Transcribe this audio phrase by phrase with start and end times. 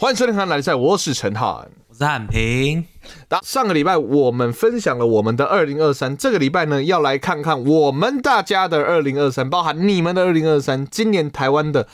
[0.00, 1.70] 欢迎收听《看来赛》，我是陈汉。
[1.88, 2.86] 我是汉平。
[3.28, 11.86] 那上个礼拜我们分享了我们的二零二三，这个礼拜呢要来看看我们大家的二零二三，包含你们的二零二三，今年台湾的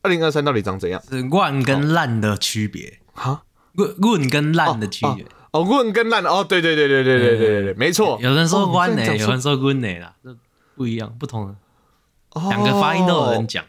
[0.00, 1.02] 二零二三到底长怎样？
[1.06, 3.42] 是烂跟烂的区别哈，
[3.74, 5.26] 论论跟烂的区别。
[5.50, 8.18] 哦，问跟烂哦，对对对对对对对对对，没错。
[8.22, 10.34] 有人说弯呢，有人说棍呢啦，这
[10.74, 11.54] 不一样，不同的
[12.32, 13.62] 哦两个发音都有人讲。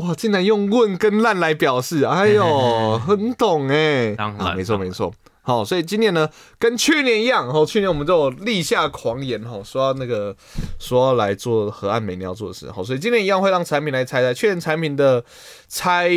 [0.00, 5.12] 哇，竟然用问跟烂来表示，哎呦， 很懂哎，当然啊没错没错。
[5.42, 6.28] 好，所以今年呢，
[6.58, 10.36] 跟去年一样，哦，去年我们都有立下狂言，哈，说要那个
[10.78, 15.24] 说要来做河岸美你要做的事，好，所以今年一样会让产品来猜猜，去年产品的
[15.66, 16.10] 猜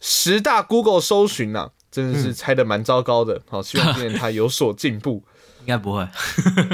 [0.00, 5.22] 十大 Google 搜寻呐、真的是猜的蛮糟糕的，好， 希望今年它有所进步。
[5.60, 6.08] 应该不会。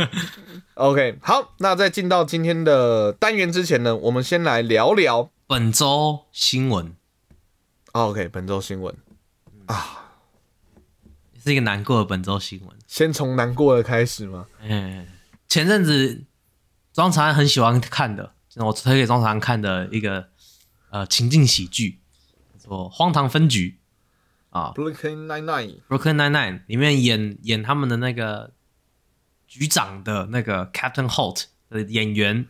[0.74, 5.28] OK，好，那在进到今天的单元之前呢，我们先来聊聊。
[5.48, 6.94] 本周新闻。
[7.94, 8.94] 哦 OK，本周新闻。
[9.64, 10.12] 啊，
[11.42, 12.76] 是一个难过的本周新闻。
[12.86, 14.46] 先从难过的开始吗？
[14.60, 15.06] 嗯，
[15.48, 16.26] 前阵子
[16.92, 20.28] 庄长安很喜欢看的，我推给庄长安看的一个
[20.90, 21.98] 呃情境喜剧，
[22.58, 23.78] 叫做《荒唐分局》
[24.58, 24.74] 啊。
[24.76, 28.52] Brooklyn Nine Nine，Brooklyn Nine Nine 里面演演他们的那个
[29.46, 32.46] 局长的那个 Captain Holt 的演员。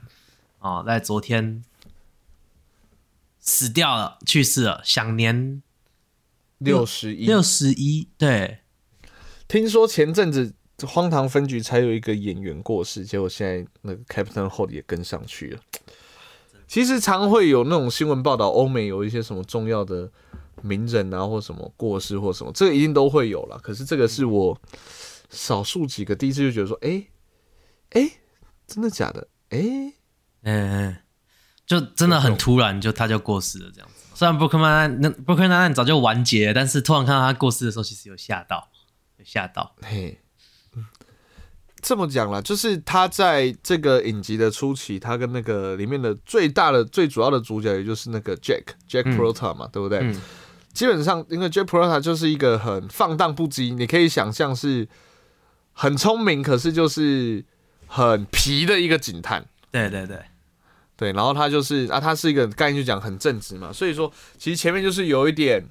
[0.59, 1.63] 啊，在昨天
[3.49, 5.63] 死掉了，去世了，享年
[6.59, 7.25] 六十一。
[7.25, 8.07] 六十一。
[8.19, 8.59] 对，
[9.49, 10.53] 听说前阵子
[10.87, 15.61] 荒唐分局才有一个演员过世，结果现在那个 Captain Holt 也跟上去了。
[16.67, 20.13] 其实常会有那种新闻报道，欧美有一些什么重要的
[20.61, 23.59] 名人啊，或什么过世或什么，这个一定都会有啦。
[23.63, 24.61] 可是这个是我
[25.31, 27.07] 少数几个第一次就觉得说，哎、
[27.93, 28.11] 哎、
[28.67, 29.27] 真的假的？
[29.49, 29.95] 哎、
[30.43, 30.99] 嗯，
[31.69, 34.07] 就真的很突然，就他就过世了这样子。
[34.15, 38.69] 虽然 Nine 早就完结了，但是突然看到他过世的时候，其实有吓到，
[39.19, 39.77] 有吓到。
[39.83, 40.19] 嘿，
[40.75, 40.87] 嗯
[41.81, 50.01] 这么讲啦，就是他在这个影集的初期，他跟那个里面的最大的、最主要的主角，也就是那个 Jack Jack 嗯 Peralta 嘛，对不对？
[50.01, 50.21] 嗯
[50.73, 54.89] 基本上，因为 Jack Peralta 就是一个很放荡不羁，你可以想象是
[55.73, 57.45] 很聪明，可是就是
[57.87, 59.47] 很皮的一个警探。
[59.71, 60.21] 对对对，
[60.99, 65.65] 对，然后他就是啊，他是一个概念就讲很正直嘛，所以说其实前面就是有一点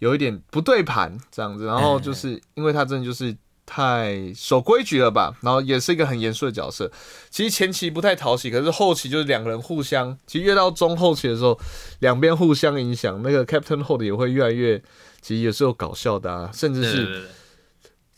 [0.00, 3.34] 有一点不对盘这样子，然后就是因为他真的就是
[3.64, 6.90] 太守规矩了吧，然后也是一个很严肃的角色。
[7.30, 11.56] 其实前期不太讨喜，可是后期就是两个人互相，其实越到中后期的时候，
[12.00, 14.76] 两边互相影响，那个 Captain Holt 也会越来越，
[15.20, 17.28] 其实也是有搞笑的啊，甚至是对对对对，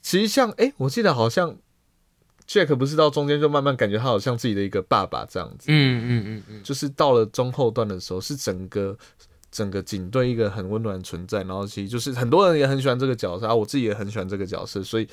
[0.00, 1.54] 其实像哎、我记得好像
[2.48, 5.66] Jack 不是到中间就慢慢感觉他好像自己的一个爸爸这样子。
[5.68, 8.96] 嗯嗯嗯嗯，就是到了中后段的时候，是整个
[9.50, 15.08] 整个警队一个很温暖的存在，然后其实就是很多人也很喜欢这个角色啊，我自己也很喜欢这个角色，所以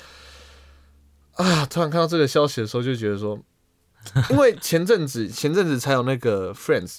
[1.36, 3.38] 啊，突然看到这个消息的时候，就觉得说，
[4.30, 6.98] 因为前阵子前阵子才有那个 Friends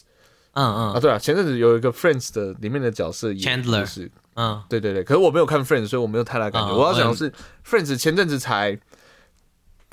[0.53, 0.88] 嗯嗯。
[0.89, 6.69] 啊，嗯对啊，前阵子有一个 Friends 的里面的角色也 Chandler 就是嗯，对对对，可是我没有看 Friends，所以我没有太大感觉。
[6.69, 7.31] 嗯我要讲的是
[7.63, 8.79] Friends 前阵子才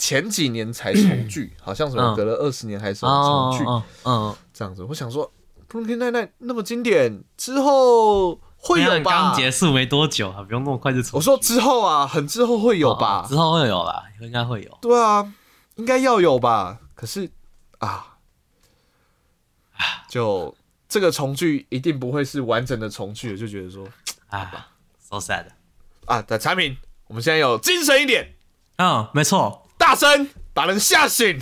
[0.01, 3.65] 前几年才重聚， 好像什么嗯隔了二十年还是什么重聚。
[3.67, 5.31] 哦哦哦，这样子，我想说，
[5.71, 9.35] 《Brooklyn Nine-Nine》那么经典，之后会有吧刚？
[9.35, 11.19] 结束没多久啊，不用那么快就重。
[11.19, 13.23] 我说之后啊，很之后会有吧？
[13.25, 14.79] 哦之后会有啦，应该会有。
[14.81, 15.31] 对啊，
[15.77, 16.79] 应该要有吧？
[16.95, 17.31] 可是
[17.79, 18.17] 啊，
[20.09, 20.57] 就
[20.89, 23.87] 这个重聚一定不会是完整的重聚，就觉得说
[24.29, 24.69] 啊
[24.99, 25.45] ，so sad。
[26.07, 28.35] 啊，的产品我们现在有精神一点，
[28.79, 29.60] 嗯，没错，
[29.91, 31.41] 大声把人吓醒。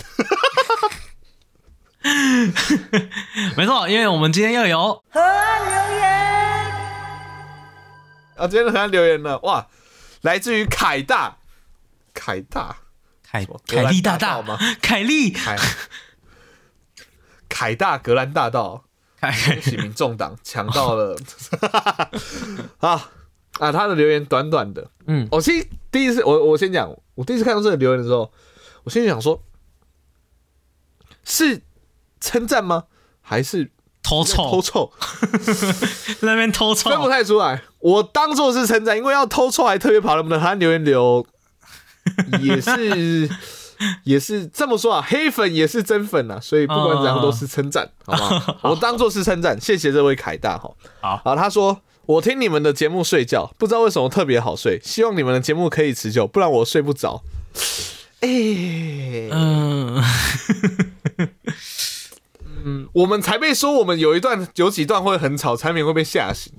[3.55, 5.03] 没错，因为我们今天要有
[8.35, 9.67] 啊，今天的人留言呢，哇，
[10.21, 11.37] 来自于凯大，
[12.15, 12.77] 凯大。
[13.21, 13.61] 凯么？
[13.67, 14.57] 凯利大大道吗？
[14.81, 15.29] 凯利。
[15.29, 15.55] 凯
[17.47, 18.85] 凯大格兰大道，
[19.21, 21.15] 凯恭喜民众党抢到了。
[22.81, 23.11] 啊
[23.59, 23.71] 啊！
[23.71, 25.27] 他的留言短短的，嗯。
[25.29, 28.31] 我其实第一次我我先讲，我第一次看到这个留言的时候，
[28.85, 29.43] 我心里想说，
[31.25, 31.61] 是
[32.21, 32.85] 称赞吗？
[33.19, 33.71] 还是
[34.01, 34.89] 偷臭偷臭，
[35.43, 35.75] 臭？
[36.21, 37.61] 那边偷臭分，不太出来。
[37.79, 41.27] 我当做是称赞，因为要偷臭还特别跑那么的，他留言留
[42.41, 43.29] 也是
[44.05, 48.57] 也是这么说啊，黑粉也是真粉啊，所以不管怎样都是称赞，好不好？
[48.71, 50.71] 我当做是称赞，谢谢这位凯大哈。
[51.01, 57.21] 好好，他说我听你们的节目睡觉，不知道为什么特别好睡，希望你们的节目可以持久，不然我睡不着。
[58.21, 58.27] 哎、
[59.31, 60.03] 嗯，
[62.65, 66.51] 嗯我们才被说我们有一段有几段会很吵，产品会被吓醒。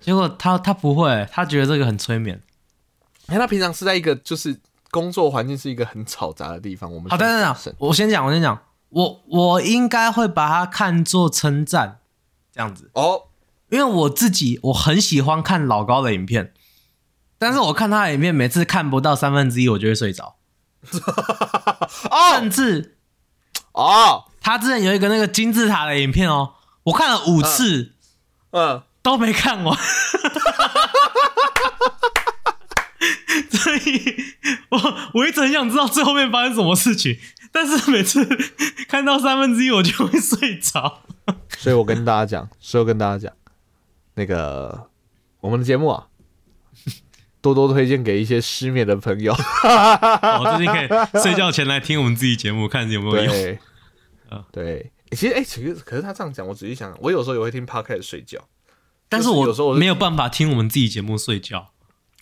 [0.00, 2.40] 结果他他不会，他觉得这个很催眠。
[3.28, 4.58] 因为他平常是在一个就是
[4.90, 6.90] 工作环境是一个很吵杂的地方。
[6.90, 8.58] 我们好，等等等，我先讲，我先讲，
[8.88, 11.98] 我我应该会把它看作称赞，
[12.54, 13.24] 这样子哦，
[13.70, 16.52] 因为我自己我很喜欢看老高的影片，
[17.38, 20.36] 但是我看他的影片，每次看不到三分之一，我就会睡着。
[22.34, 22.96] 甚至
[23.72, 26.54] 哦，他之前有一个那个金字塔的影片哦，
[26.84, 27.94] 我看了五次，
[28.50, 29.76] 嗯，都没看完。
[33.50, 34.16] 所以
[34.70, 34.78] 我
[35.14, 37.18] 我一直很想知道最后面发生什么事情，
[37.50, 38.24] 但是每次
[38.88, 41.02] 看到三分之一我就会睡着。
[41.58, 43.32] 所以我跟大家讲，所以我跟大家讲，
[44.16, 44.88] 那个
[45.40, 46.08] 我们的节目啊，
[47.40, 49.32] 多多推荐给一些失眠的朋友。
[49.32, 53.26] 我最近可以睡觉前来听我们自己节目，看有没有用。
[53.32, 53.58] 对，
[54.50, 58.40] 对，其实哎，其实可是他这样讲，我仔细想，我有时候也会听 podcast 睡觉，
[59.08, 61.70] 但是我有时候没有办法听我们自己节目睡觉。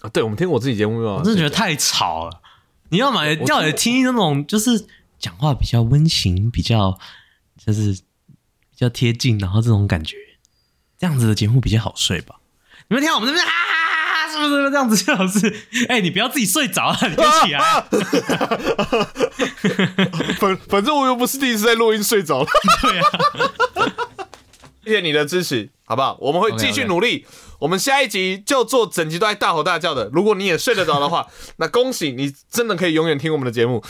[0.00, 2.42] 啊，对，我们听我自己节目，我真的觉得太吵了。
[2.90, 4.86] 你要买，要也听那种就是
[5.18, 6.98] 讲话比较温情，比较
[7.56, 10.16] 就是比较贴近，然后这种感觉，
[11.04, 12.36] 这样子的节目比较好睡吧？
[12.88, 14.96] 你们听我们这边哈哈哈，是不是这样子？
[14.96, 15.54] 最好是，
[15.86, 17.60] 哎，你不要自己睡着啊， 你就起来。
[20.40, 22.46] 反反正我又不是第一次在录音睡着了。
[22.80, 23.04] 对啊，
[24.82, 26.16] 谢谢你的支持，好不好？
[26.22, 27.26] 我们会继续努力。
[27.58, 30.08] 我们下一集就做整集都在大吼大叫的。
[30.10, 33.84] 如果你也睡得着的话，那恭喜你，真的可以永远听我们的节目。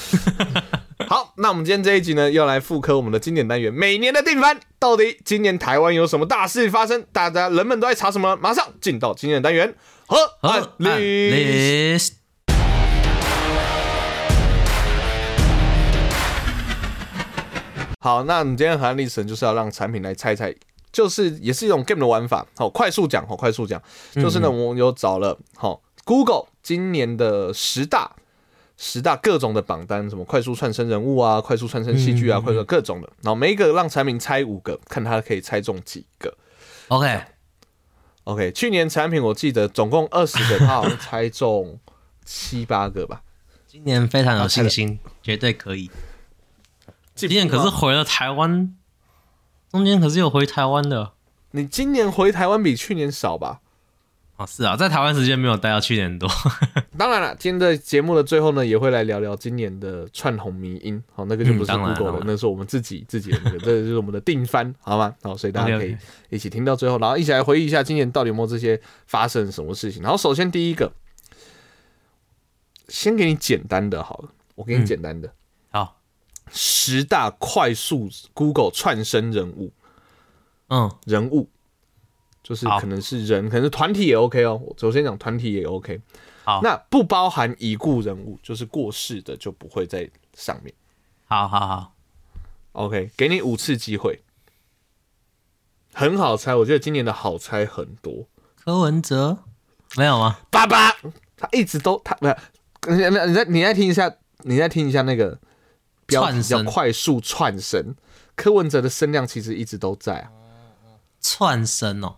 [1.08, 4.61] 好，那我们今天这一集呢，要来复刻我们的经典单元——每年的定番。
[4.79, 7.05] 到底今年台湾有什么大事发生？
[7.12, 8.37] 大家人们都在查什么？
[8.37, 9.75] 马上进到经典单元——
[10.06, 12.12] 河岸 list。
[18.00, 20.55] 好，那我们今天河岸 list 就是要让产品来猜猜。
[20.93, 23.82] 就是也是一种 game 的玩法，好，快速讲，好，快速讲，
[24.14, 28.12] 就是呢，我有找了，好，Google 今年的十大
[28.76, 36.37] 十大各种的榜单，什么快速串升人物啊，快速串升戏剧啊，快速各种的，然后每一个让产品猜五个，看他可以猜中几个。
[36.88, 41.79] OK，OK，去年产品我记得总共二十个，他好像猜中
[42.25, 43.23] 七八个吧。
[43.67, 45.91] 今年非常有信心，绝对可以。
[47.15, 48.75] 今年可是回了台湾。
[49.71, 51.15] 中间可是有回台湾的，
[51.50, 53.61] 你今年回台湾比去年少吧？
[54.37, 56.29] 哦，是啊，在台湾时间没有待到去年多。
[56.99, 61.01] 当然了，今天的节目的最后呢，也会来聊聊今年的串红迷音。
[61.15, 65.15] 好，那个就不是 Google 了，那是我们自己自己的那个，这就是我们的定番，好吗？
[65.23, 65.97] 好，所以大家可以
[66.31, 70.03] 一起听到最后，然后一起来回忆一下今年到底有没有这些发生什么事情。
[70.03, 70.93] 然后首先第一个，
[72.89, 75.33] 先给你简单的，好了，我给你简单的。
[75.71, 76.01] 好
[76.53, 79.73] 十大快速 Google 串生人物，
[80.69, 81.49] 嗯，人物
[82.44, 84.62] 就是可能是人，可能是团体也 OK 哦。
[84.79, 86.00] 首先讲团体也 OK，
[86.44, 90.73] 好，那不包含已故人物，就是过世的就不会在上面。
[91.26, 91.94] 好好好
[92.73, 94.23] ，OK，给你五次机会，
[95.93, 96.55] 很好猜。
[96.55, 98.29] 我觉得今年的好猜很多。
[98.62, 99.38] 柯文哲
[99.97, 100.38] 没有吗？
[100.50, 100.93] 爸爸，
[101.37, 102.37] 他一直都他没有。
[102.87, 105.40] 你你再你再听一下，你再听一下那个。
[106.06, 107.97] 串声快速串声，
[108.37, 110.31] 柯文哲的声量其实一直都在啊。
[111.19, 112.16] 串声哦，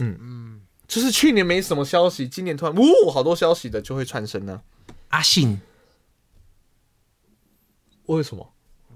[0.00, 4.62] 嗯嗯，就是去年没什么消息，今年突然呜好多消息的就会串声呢。
[5.10, 5.60] 阿信，
[8.06, 8.52] 为什么？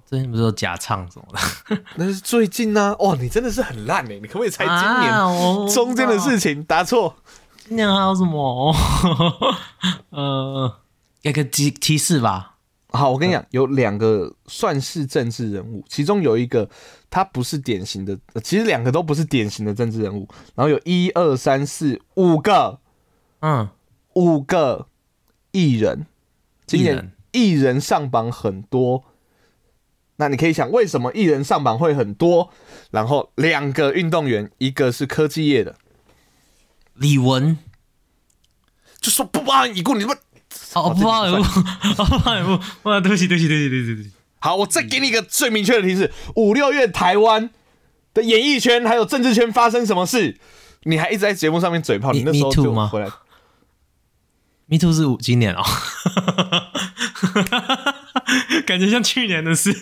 [0.06, 1.82] 最近不是有假唱什么的？
[1.96, 2.94] 那是最近呢。
[2.98, 4.18] 哦，你真的是很烂哎！
[4.20, 6.62] 你可不可以猜今年中间的事情？
[6.64, 7.16] 答错。
[7.66, 8.74] 今年还有什么？
[10.10, 10.80] 呃，
[11.22, 12.56] 给个提提示吧。
[12.90, 16.68] 好，我跟你讲，有两个算是政治人物，其中有一个
[17.14, 20.28] 他不是典型的，其实两个都不是典型的政治人物。
[20.56, 22.80] 然后有一二三四五个，
[23.38, 23.68] 嗯，
[24.14, 24.88] 五个
[25.52, 26.06] 艺人，
[26.66, 29.04] 今年艺人上榜很多。
[30.16, 32.50] 那你可以想，为什么艺人上榜会很多？
[32.90, 35.76] 然后两个运动员，一个是科技业的，
[36.94, 37.56] 李文，
[38.98, 40.18] 就说不包含已故，你们。
[40.74, 41.60] 哦，不好意思，
[41.94, 44.10] 不好意思，哇，对不起，对不起，对不起，对不起，对不起。
[44.44, 47.48] 好，我再给你一个最明确的提示：五六月台湾
[48.12, 50.36] 的演艺圈还有政治圈发生什么事？
[50.82, 53.06] 你还一直在节目上面嘴炮，你那时候就回来。
[54.66, 55.62] Me too 是五今年哦，
[58.66, 59.72] 感觉像去年的事。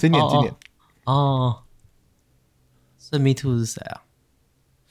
[0.00, 0.52] 今年，今年
[1.04, 1.62] 哦。
[2.98, 4.02] 所以 Me too 是谁啊？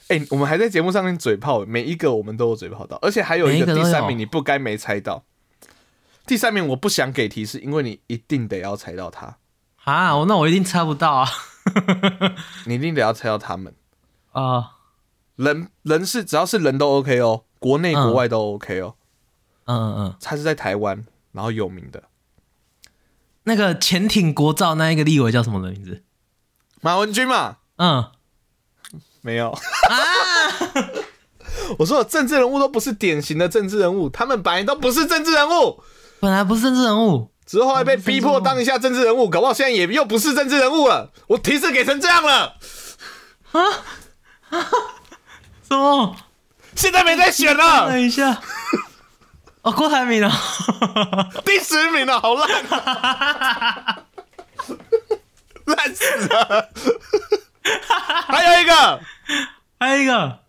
[0.08, 5.26] 哎，我们还在节目上面嘴炮，每一个我们都有嘴炮到，而且还有一个第三名，你不该没猜到。
[6.26, 9.38] 第三名我不想给提示，因为你一定得要猜到他
[9.84, 10.24] 啊！
[10.28, 11.30] 那我一定猜不到啊！
[12.66, 13.74] 你一定得要猜到他们
[14.32, 14.72] 啊！
[15.36, 18.96] 人人是只要是人都 OK 哦，国内国外都 OK 哦。
[19.66, 22.04] 嗯嗯嗯，他是在台湾，然后有名的
[23.44, 26.04] 那个潜艇国造那一个立委叫什么的名字？
[26.82, 28.12] 马文君嘛，嗯，
[29.22, 29.60] 没有啊。
[31.80, 35.84] 我说的政治人物都不是典型的政治人物，他们本来都不是政治人物，
[36.26, 41.12] 本来不是政治人物，只是后还被逼迫当一下政治人物，搞不好现在也又不是政治人物了。
[41.28, 42.56] 我提示给成这样了，
[43.52, 43.62] 啊？
[44.50, 44.68] 啊
[45.70, 46.16] 什么？
[46.76, 48.42] 现在没在选了，等一下，
[49.62, 50.32] 哦，郭台铭啊，
[51.46, 52.50] 第十名了，好烂。
[52.72, 53.98] 啊，
[55.66, 56.70] 烂死了。
[58.28, 59.00] 还有一个，
[59.80, 60.40] 还有一个。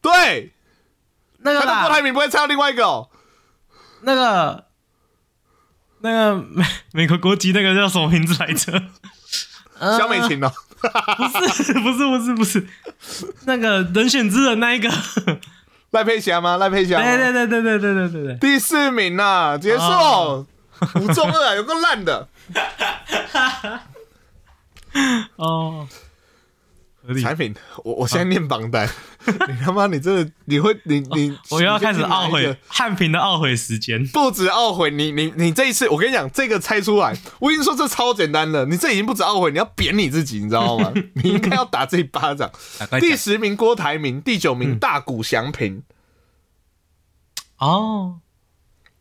[0.00, 0.54] 对，
[1.38, 3.08] 那个郭台啦，铭不会唱另外一个哦。
[4.02, 4.67] 那个
[6.00, 8.82] 那个美美国国籍那个叫什么名字来着？
[9.78, 10.50] 呃美琴哦，
[11.16, 11.24] 不
[11.62, 12.66] 是不是不是不是，
[13.46, 14.90] 那个人选之人那一个，
[15.92, 16.56] 赖佩霞吗？
[16.56, 20.44] 赖佩霞，对对对对对对对对对，第四名呐、结束，哦
[20.96, 22.26] 五中二啊，有个烂的。
[25.36, 25.86] 哦。
[27.22, 28.88] 产品，我我现在念榜单，
[29.26, 34.06] 你他妈你真的你会你 你哦我又要开始懊悔汉平的懊悔时间。
[34.08, 40.92] 不止懊悔，你你你这一次，我跟你讲，这个猜出来，我已经说这超简单的，你这已经不止懊悔，你要扁你自己，你知道吗？
[41.14, 42.50] 你应该要打这一巴掌。
[43.00, 45.82] 第十名郭台铭，第九名大谷翔平，
[47.58, 48.20] 哦，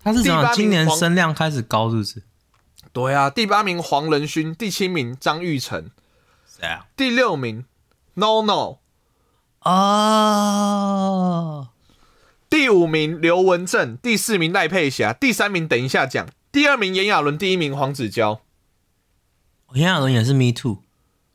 [0.01, 2.23] 他是怎第八名今年声量开始高，是不是？
[2.93, 5.91] 对啊，第八名黄仁勋，第七名张玉成，
[6.47, 6.87] 谁啊？
[6.95, 7.65] 第六名
[8.19, 8.79] No No，
[9.61, 11.67] 哦，
[12.49, 18.39] 第五名刘文正，第四名赖佩霞，第三名等一下讲，第二名炎亚纶，第一名黄子佼。
[19.73, 20.79] 炎亚纶也是 Me Too，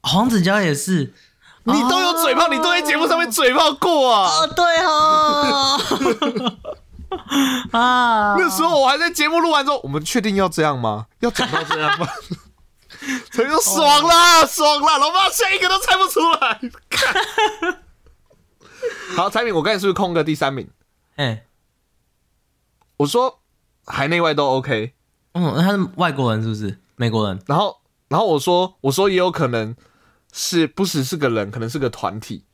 [0.02, 1.14] 黄子佼也是。
[1.62, 4.40] 你都有嘴炮，你都在节目上面嘴炮过啊！
[4.40, 5.78] 哦，对哦，
[7.78, 11.06] 啊，那时候我还在节目录完之后，我们确定要这样吗？
[11.20, 12.08] 要讲到这样吗？
[13.30, 14.98] 陈就爽啦，爽啦！
[14.98, 16.60] 老爸下一个都猜不出来。
[16.88, 17.14] 看
[19.16, 20.68] 好，产品我刚才是不是空个第三名？
[21.16, 21.46] 哎，
[22.98, 23.40] 我说
[23.86, 24.94] 海内外都 OK，
[25.32, 26.80] 嗯，他是外国人是不是？
[26.96, 27.42] 美国人？
[27.46, 29.74] 然后然后我说我说也有可能
[30.32, 32.44] 是不只是个人，可能是个团体。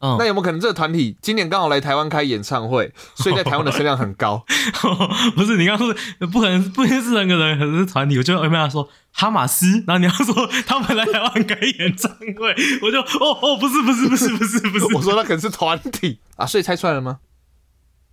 [0.00, 4.44] 嗯，那有没有可能这个团体今年刚好来台湾开演唱会， 所以在台湾的声量很高？
[5.34, 8.18] 不是你刚刚说不可能，不一定是人跟人，可能是团体。
[8.18, 17.20] 我就有没有说哈马斯，然后你要说他们来台湾开演唱会，我就哦哦，不是不是不是不是不是， 我说那可能是团体啊，所以猜出来了吗？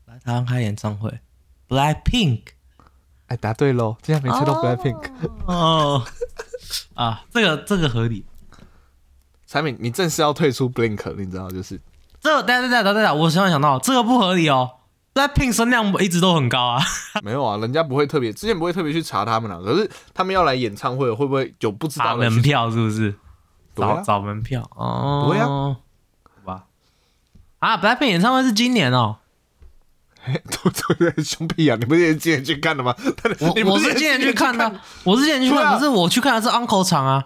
[0.05, 1.19] 来台湾开演唱会
[1.67, 2.41] ，Black Pink
[3.27, 3.97] 哎，答对喽！
[4.01, 5.09] 竟然没猜到 Blackpink。
[5.47, 6.05] 哦
[6.93, 8.25] 啊，这个这个合理。
[9.53, 11.79] 产品，你正式要退出 Blink，你知道就是
[12.19, 14.71] 这个等等一下等等，我突然想到这个不合理哦。
[15.13, 16.81] Black Pink 声量一直都很高啊，
[17.21, 19.59] 没有啊，人家不会特别，之前不会特别去查他们啦。
[19.63, 22.41] 可是他们要来演唱会，会不会有不知道的门？
[22.41, 23.13] 票是不是？
[23.75, 25.27] 找找门票哦。
[25.29, 25.77] 对啊好
[26.43, 26.63] 吧。
[27.59, 29.17] 啊，Black Pink 演唱会是今年哦。
[30.49, 32.95] 都都在，兄弟啊，你不是也今年去看的吗？
[33.39, 37.23] 我 你不是今年去看的看，我是今年去看，对啊可是我去看的是 Uncle 场啊。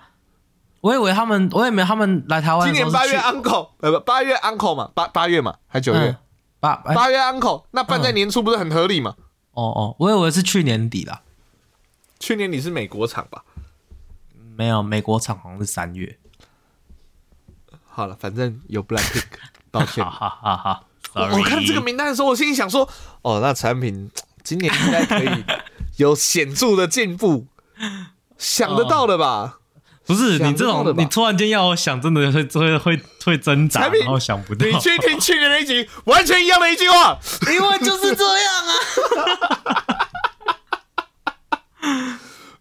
[0.82, 6.18] 我以为他们，我以为他们来台湾今年八月 Uncle，呃不，八月 Uncle 嘛，八八月嘛，还九月嗯？
[6.60, 9.16] 八哎八月 Uncle，那办在年初不是很合理吗？
[9.52, 11.22] 哦哦，我以为是去年底啦。
[12.20, 13.44] 去年你是美国场吧？
[14.56, 16.18] 没有，美国场好像是三月。
[17.88, 19.26] 好了，反正有 Blackpink，
[19.72, 20.30] 抱歉好。
[20.42, 20.84] 好好。
[21.14, 22.88] 我看这个名单的时候，我心里想说，
[23.24, 24.10] 哦，那产品
[24.44, 25.44] 今年应该可以
[25.98, 27.48] 有显著的进步，
[28.38, 29.60] 想得到的吧？
[30.08, 34.66] 不是你这种，你突然间要我想，真的会会会会挣扎，然后想不到。
[34.66, 37.20] 你去听去年那一集，完全一样的一句话，
[37.52, 38.72] 因为就是这样啊。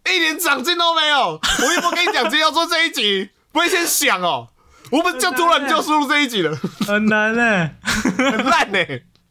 [0.13, 1.41] 一点长进都没有。
[1.63, 4.49] 我又不跟你讲，今天要做这一集， 不会先想哦。
[4.91, 7.71] 我们就突然就输入这一集了，很难欸呢。
[8.17, 8.79] 很烂呢、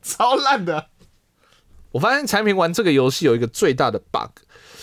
[0.01, 0.87] 超烂的。
[1.93, 4.31] 我发现产品玩这个游戏有一个最大的 bug，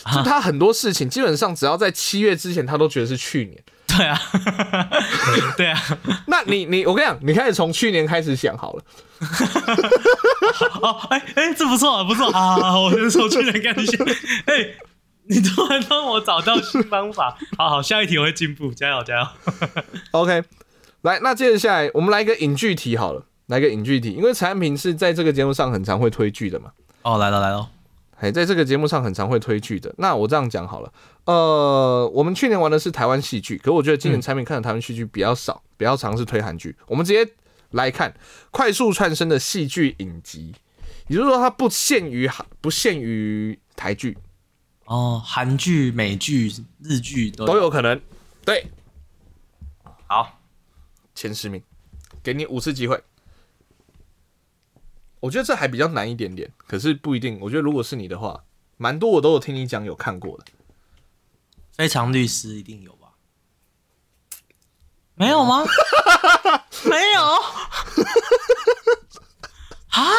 [0.04, 3.62] 就他很多事情基本上只要在七月之前，他都觉得是去年。
[3.87, 4.18] 对啊，
[5.56, 5.78] 对啊。
[6.26, 8.85] 那你你我跟你讲，你开始从去年开始想好了。
[10.80, 12.80] 哦，哎哎，这不错啊，不错啊！
[12.80, 14.06] 我先说去年开始想。
[14.47, 14.75] 哎，
[15.28, 17.37] 你突然让我找到新方法。
[17.59, 19.26] 好好，下一题我会进步，加油加油。
[20.12, 20.42] OK，
[21.02, 26.71] 来，那接着下来我们来一个影剧题好了，来个影剧题，因为产品是在这个节目上很常会推剧的嘛。
[27.02, 27.68] 哦，来了来了。
[28.23, 29.93] 哎，在这个节目上很常会推剧的。
[29.99, 30.93] 那我这样讲好了，
[31.25, 36.76] 呃，我们去年玩的是台湾戏剧，可我觉得今年产品看的台湾戏剧比较少，比较常是推韩剧。
[36.87, 37.29] 我们直接
[37.73, 38.14] 来看
[38.52, 40.55] 快速串升的戏剧影集，
[41.09, 44.17] 也就是说它不限于不限于台剧，
[44.85, 46.49] 哦，韩剧、美剧、
[46.81, 48.00] 日剧都都有可能。
[48.45, 48.67] 对，
[50.07, 50.38] 好，
[51.17, 51.61] 前十名，
[52.23, 53.02] 给你五次机会。
[55.23, 57.38] 我觉得这还比较难一点点，可是不一定。
[57.41, 58.43] 我觉得如果是你的话，
[58.76, 60.45] 蛮多我都有听你讲有看过的。
[61.76, 63.09] 非常律师一定有吧？
[65.14, 65.64] 没有吗？
[66.85, 67.23] 没有
[69.91, 70.11] 啊？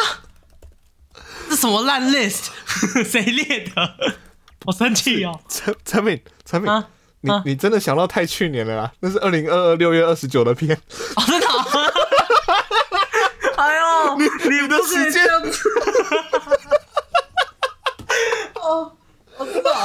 [1.50, 2.48] 这什么烂 list？
[3.04, 4.16] 谁列的？
[4.64, 5.38] 我生气哦！
[5.48, 6.88] 陈陈敏，陈敏，啊
[7.20, 8.92] 你啊你真的想到太去年了啦？
[9.00, 10.74] 那是二零二二六月二十九的片，
[11.16, 11.46] 哦，真的
[14.18, 15.24] 你你的时间
[18.60, 18.92] 哦，
[19.38, 19.70] 我知道。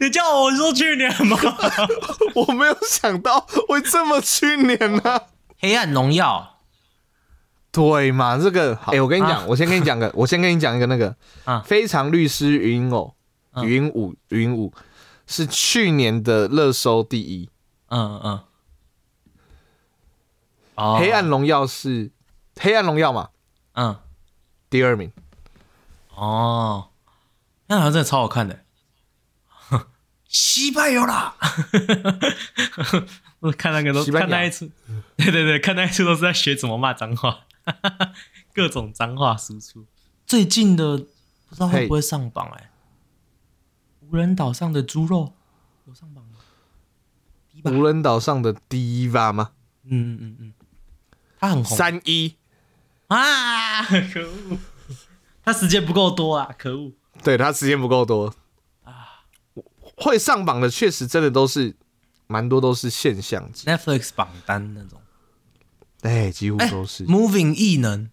[0.00, 1.38] 你叫我说去年吗？
[2.34, 5.20] 我没有想到会这么去年呢、
[5.60, 6.58] 黑暗荣耀
[7.72, 8.38] 对嘛？
[8.38, 11.14] 这个，哎、我跟你讲，啊我先跟你讲个，我先跟你讲一个那个
[11.44, 13.12] 啊非常律师语音哦，
[13.54, 14.72] 嗯语音五，语音五
[15.26, 17.48] 是去年的热搜第一，
[17.88, 18.40] 嗯嗯。
[20.74, 22.10] 哦黑暗荣耀是
[22.58, 23.30] 黑暗荣耀嘛，
[23.74, 23.96] 嗯
[24.68, 25.12] 第二名。
[26.16, 26.90] 哦，
[27.66, 28.60] 那好像真的超好看的。
[30.26, 31.36] 西拜有啦！
[33.38, 34.68] 我看那个都看那一次，
[35.16, 37.46] 对对对，看那一次都是在学怎么骂脏话，
[38.52, 39.86] 各种脏话输出。
[40.26, 40.98] 最近的
[41.48, 42.70] 不知道会不会上榜哎、
[44.10, 45.32] 无人岛上的猪肉
[45.86, 47.70] 有上榜吗？
[47.70, 49.52] 无人岛上的第一吧吗？
[49.84, 50.52] 嗯嗯嗯嗯，
[51.38, 52.36] 他很红三一，
[53.08, 53.82] 啊！
[54.12, 54.58] 可恶，
[55.44, 56.54] 他时间不够多啊！
[56.58, 56.92] 可恶。
[57.22, 58.34] 对他时间不够多
[58.82, 59.24] 啊。
[59.96, 61.76] 会上榜的确实真的都是
[62.26, 65.00] 蛮多都是现象级，Netflix 榜单那种。
[66.02, 67.06] 哎，几乎都是。
[67.06, 68.10] Moving 异能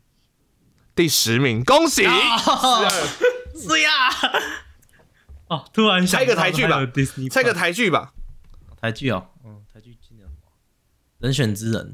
[0.95, 2.03] 第十名，恭喜！
[3.57, 4.09] 是呀。
[5.51, 6.79] 哦，突然想猜个台剧吧
[7.29, 8.13] 猜个台剧吧，
[8.79, 10.49] 台剧哦，嗯，台剧今年什么？
[11.19, 11.93] 人选之人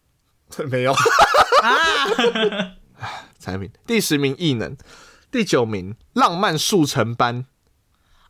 [0.70, 0.92] 没有。
[0.92, 1.76] 啊，
[3.38, 4.74] 产品第十名异能，
[5.30, 7.44] 第九名浪漫速成班，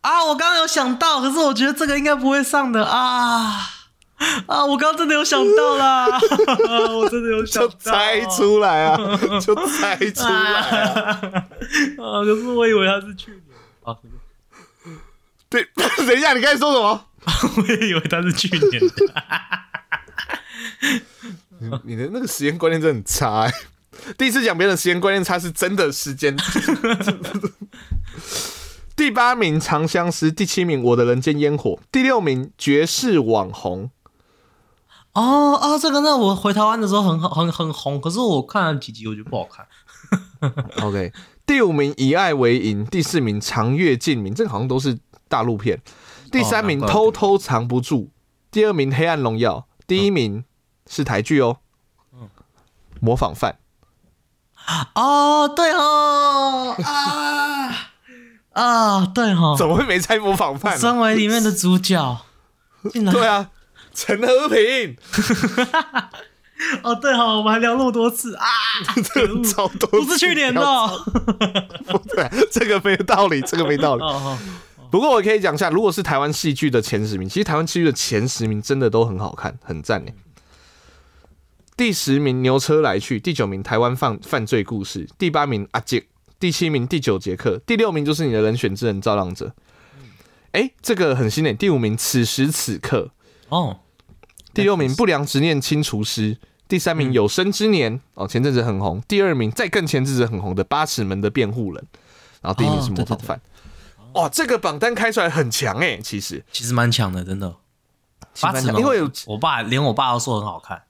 [0.01, 0.25] 啊！
[0.25, 3.69] 我刚刚有想到，可是我觉得这个应该不会上的啊
[4.49, 4.67] 啊！
[4.67, 6.07] 我刚刚真的有想到啦，
[6.91, 8.97] 我真的有想就到，猜出来啊，
[9.39, 11.11] 就猜出来啊。
[11.99, 12.25] 啊！
[12.27, 13.43] 可是我以为他是去年
[13.85, 13.97] 啊，
[15.49, 15.67] 对，
[16.07, 17.07] 等一下，你刚才说什么？
[17.59, 18.79] 我也以为他是去年的。
[21.59, 23.55] 你你的那个时间观念真的很差、欸。
[24.19, 26.37] 第一次讲别人的时间观念差，是真的时间。
[28.95, 33.91] 第八名《长相思》，第七名《我的人间烟火》，第六名《绝世网红
[35.13, 39.67] 哦哦，这个那我回台湾的时候很很很红，可是我看了几集我觉得不好看。》。
[40.87, 41.13] OK，
[41.47, 45.81] 第五名《以爱为营》，第四名《长月烬明》，这个好像都是大陆片。
[46.31, 47.99] 第三名《偷偷藏不住》，
[48.51, 50.45] 第二名《黑暗荣耀》，第一名
[50.89, 51.59] 是台剧哦，
[53.01, 53.59] 模仿犯。
[54.95, 57.93] 哦，对哦，啊。
[58.53, 60.77] 啊，对哦，怎么会没猜模仿犯、啊？
[60.79, 62.25] 身为里面的主角，
[62.91, 63.51] 对啊，
[63.93, 64.97] 陈和平，
[66.83, 68.35] 哦，对哦，我们还聊那么多次。
[68.35, 68.47] 啊，
[69.55, 70.91] 超多，不是去年的哦，
[72.09, 74.03] 对，这个没道理，这个没道理。
[74.09, 74.39] 哦
[74.91, 80.13] 不过我可以讲一下，如果是台湾戏剧的前十名，其实台湾戏剧的前十名真的都很好看，很赞呢。
[81.77, 86.01] 第十名《牛车来去》，第九名《台湾犯犯罪故事》，第八名《阿杰》，
[86.41, 89.47] 第七名《第九节课》，第六名就是你的人选之人《造浪者》。
[90.53, 91.53] 哎，这个很新诶。
[91.53, 93.11] 第五名《此时此刻》，
[93.55, 93.81] 哦，
[94.55, 96.35] 第六名《不良执念清除师》，
[96.67, 99.03] 第三名《有生之年》哦，前阵子很红。
[99.07, 101.85] 第二名在更前阵子很红的《八尺门的辩护人》，
[102.41, 103.39] 然后第一名是模仿犯。
[104.17, 107.57] 哇，这个榜单开出来很强哎，其实其实蛮强的，真的。
[108.35, 110.83] 其实蛮八尺门，强因为我爸连我爸都说很好看。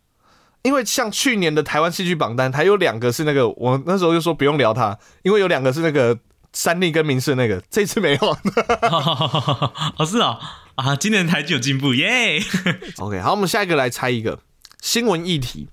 [0.62, 6.18] 因为像去年的台湾戏剧榜单，还有两个是那个，我那时候就说不用聊它，因为有两个是那个
[6.52, 8.18] 三立跟民视那个，这次没有。
[9.96, 10.40] 哦，是哦，
[10.74, 12.40] 啊，今年台剧有进步耶！
[12.98, 14.40] OK，好，我们下一个来猜一个
[14.80, 15.68] 新闻议题，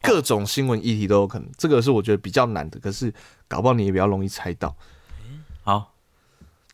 [0.00, 3.12] 各种新闻议题都有可能，这个是我觉得比较难的，可是
[3.48, 4.76] 搞不好你也比较容易猜到。
[5.64, 5.94] 好，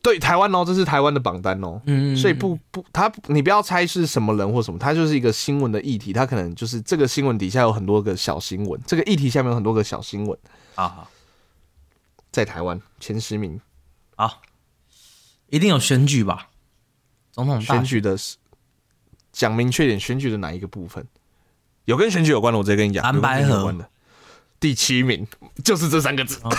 [0.05, 10.39] 对，台湾哦，这是台湾的榜单哦，嗯所以不不，他你不要猜是什么人或什么，他就是一个新闻的议题，他可能就是这个新闻底下有很多个小新闻，这个议题下面有很多个小新闻，
[10.75, 11.11] 好好。
[12.31, 13.59] 在台湾前十名，
[14.17, 14.41] 啊，
[15.49, 16.49] 一定有选举吧？
[17.33, 17.85] 总统大选。
[17.85, 18.37] 举的是
[19.33, 21.07] 讲明确点，选举的哪一个部分。
[21.87, 22.59] 有跟选举有关的？
[22.59, 23.89] 我直接跟你讲，安白有跟选举合有关的。
[24.61, 25.27] 第七名
[25.65, 26.41] 就是这三个字。
[26.43, 26.51] 哦，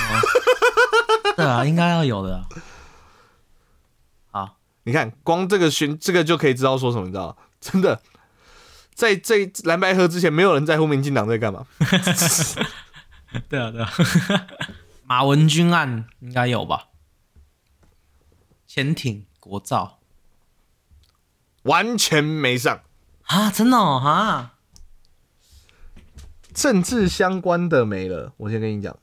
[1.36, 2.46] 对啊，应该要有的啊。
[4.86, 7.36] 好，你看，光这个选这个就可以知道说什么，你知道？
[7.60, 8.02] 真的，
[8.94, 11.66] 在这蓝白河之前，没有人在乎民进党在干嘛。
[13.50, 13.92] 对啊，对啊。
[15.08, 16.90] 马文君案应该有吧？
[18.68, 20.00] 潜艇国造
[21.64, 22.82] 完全没上
[23.24, 24.56] 啊，真的哦哈，
[26.54, 28.34] 政治相关的没了。
[28.38, 28.96] 我先跟你讲，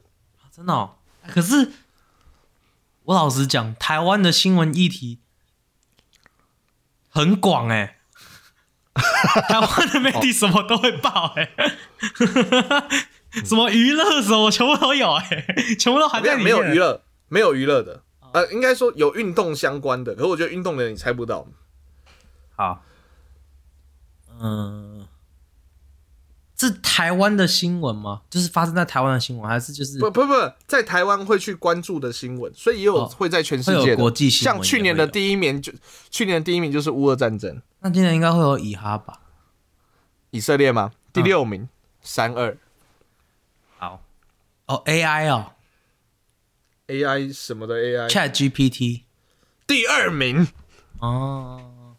[0.55, 0.97] 真的哦。
[1.27, 1.73] 可是
[3.05, 5.21] 我老实讲，台湾的新闻议题
[7.15, 7.99] 很广哎、
[9.49, 11.53] 台湾的媒体什么都会报哎、
[13.45, 15.45] 什么娱乐什么全部都有哎、
[15.79, 16.45] 全部都还在里面。
[16.45, 21.47] 没有娱乐，没有娱乐的，呃，应该说有运动相关的，可是我觉得运动的你猜不到。
[22.57, 22.83] 好，
[24.41, 25.02] 嗯，
[26.69, 28.23] 是台湾的新闻吗？
[28.31, 30.33] 就是发生在台湾的新闻，还是就是不不不，
[30.67, 33.97] 在台湾会去关注的新闻，所以也有哦会在全世界的。
[33.97, 35.73] 国际新闻像去年的第一名就
[36.11, 39.21] 去年的第一名就是乌俄战争，那今年应该会有以哈吧？
[40.31, 40.93] 以色列吗？
[41.13, 41.69] 第嗯六名，
[42.01, 42.57] 三二。
[43.77, 44.03] 好，
[44.67, 45.53] 哦，AI 哦。
[46.87, 49.03] AI 什么的 AI，，Chat GPT
[49.67, 50.47] 第二名。
[51.01, 51.97] 哦，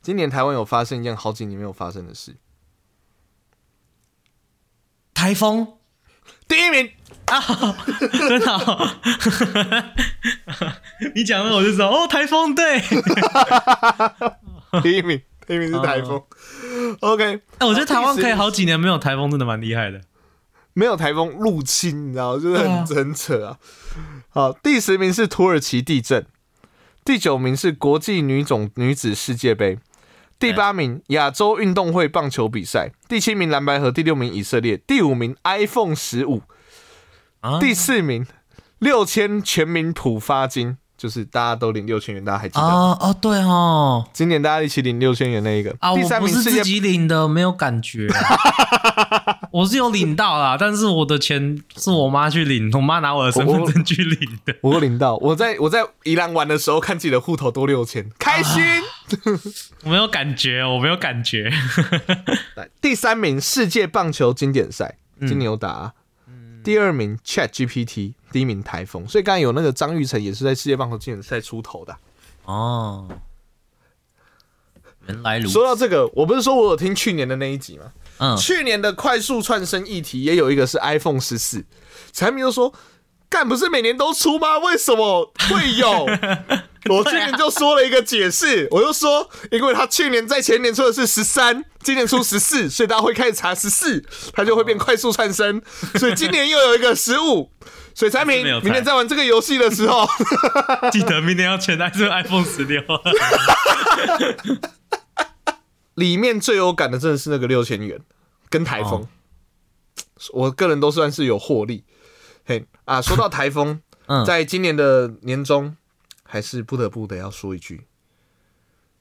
[0.00, 2.36] 今年台湾有发生一件好几年没有发生的事，
[5.24, 5.66] 台风
[6.46, 6.90] 第一名。
[7.24, 7.40] 啊
[8.28, 8.52] 真的。
[8.52, 8.90] 哦、
[11.16, 12.78] 你讲了我就知道哦，台风对。
[14.84, 16.22] 第一名，第一名是台风。
[17.00, 20.02] OK，哎，我觉得台湾可以好好几年没有台风，真的蛮厉害的。
[20.74, 23.56] 没有台风入侵，你知道，就是很、很扯啊。
[24.28, 26.26] 好，第十名是土耳其地震，
[27.02, 29.78] 第九名是国际女总女子世界杯，
[30.38, 36.42] 第八名亚洲运动会棒球比赛，第七名蓝白河，第六名以色列，第五名 iPhone 十五，
[37.40, 38.26] 啊，第四名
[38.78, 42.62] 六千全民普发金，就是大家都领六千元，大家还记得？
[42.62, 45.74] 哦哦对哦，今年大家一起领六千元那一个。
[45.80, 48.08] 啊，第我不是自己领的，没有感觉。
[49.50, 54.54] 我是有领到啦，但是我的钱是我妈去领，我妈拿我的身份证去领的。
[54.62, 58.62] 我有领到，我在我在宜兰玩的时候，看自己的户头多六千，开心。
[59.84, 61.52] 我没有感觉，我没有感觉。
[62.56, 65.92] 来，第三名世界棒球经典赛，金牛打。
[66.64, 69.06] 第二名 Chat GPT，第一名台风。
[69.06, 71.98] 所以刚才有那个张玉成也是在世界棒球经典赛出头的啊。
[72.46, 73.08] 哦，
[75.06, 75.52] 原来如此。
[75.52, 77.92] 说到这个，我不是说我有听去年的那一集吗？
[78.18, 81.64] 嗯，去年的快速串升议题也有一个是 iPhone 十四，
[82.12, 82.74] 产品就说。
[83.26, 84.58] 干不是每年都出吗？
[84.60, 86.06] 为什么会有？
[86.90, 95.62] 我去年就说了一个解释，我就说，因为他去年在前年出的是十三，今年出十四，所以大家会开始查十四，它就会变快速窜升。
[95.96, 97.50] 所以今年又有一个十五，
[97.94, 100.06] 所以产品明天在玩这个游戏的时候，
[100.92, 102.82] 记得明天要全带这个 iPhone 十六。
[105.94, 108.00] 里面最有感的真的是那个六千元
[108.50, 109.08] 跟台风，哦
[110.32, 111.84] 我个人都算是有获利。
[112.44, 115.76] 嘿啊，说到台风，嗯，在今年的年中，
[116.24, 117.86] 还是不得不得要说一句，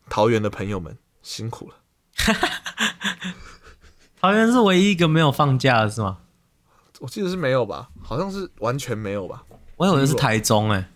[0.10, 1.76] 桃园的朋友们辛苦了。
[4.22, 6.20] 桃园是唯一一个没有放假的是吗？
[7.00, 7.90] 我记得是没有吧？
[8.02, 9.44] 好像是完全没有吧？
[9.76, 10.90] 我以为是台中哎、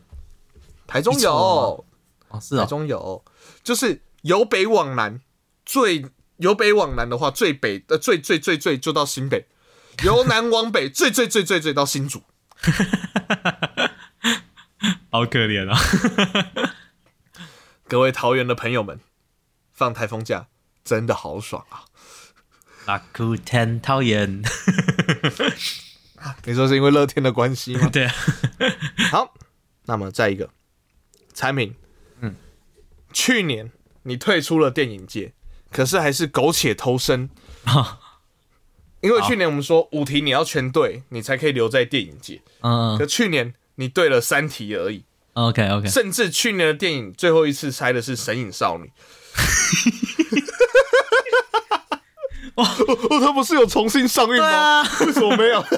[0.86, 1.86] 台中有，
[2.30, 3.26] 台哦是哦，中有，
[3.64, 5.20] 就是由北往南，
[5.66, 6.06] 最
[6.38, 9.48] 由北往南的话，最北呃最最最最就到新北，
[10.06, 12.22] 由南往北最最最最最到新竹。
[15.12, 15.78] 好可怜啊！
[17.88, 19.00] 各位桃园的朋友们，
[19.74, 20.48] 放台风假
[20.84, 21.86] 真的好爽啊！
[22.86, 24.42] 拉库天桃园，
[26.46, 27.90] 你说是因为乐天的关系吗？
[27.92, 28.14] 对啊，
[29.12, 29.34] 好，
[29.86, 30.50] 那么再一个
[31.34, 31.76] 产品，
[32.22, 32.36] 嗯，
[33.12, 33.72] 去年
[34.04, 35.34] 你退出了电影界，
[35.72, 37.30] 可是还是苟且偷生，
[39.02, 48.86] 因为去年我们说五题你要全对，你才可以留在电影界，嗯可去年你对了三题而已，，OK OK，甚至去年的电影最后一次猜的是《神隐少女》。
[52.56, 52.64] 哦，
[53.10, 54.48] 哦，他不是有重新上映吗？
[54.48, 55.64] 啊，为什么没有？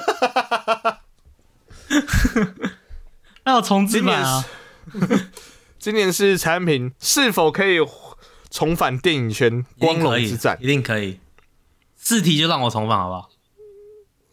[3.43, 4.45] 那有重置今年版啊
[4.93, 5.27] 是，
[5.79, 7.77] 今年是产品是否可以
[8.49, 10.57] 重返电影圈光荣之战？
[10.62, 11.19] 一定可以。
[11.97, 13.29] 四题就让我重返好不好？